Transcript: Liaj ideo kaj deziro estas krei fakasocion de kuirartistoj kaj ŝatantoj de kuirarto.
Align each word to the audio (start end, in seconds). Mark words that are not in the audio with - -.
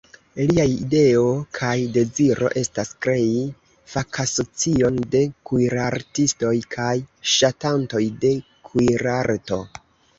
Liaj 0.51 0.63
ideo 0.75 1.25
kaj 1.57 1.73
deziro 1.97 2.49
estas 2.63 2.91
krei 3.07 3.27
fakasocion 3.95 4.99
de 5.15 5.23
kuirartistoj 5.53 6.57
kaj 6.77 6.93
ŝatantoj 7.37 8.05
de 8.27 8.37
kuirarto. 8.73 9.67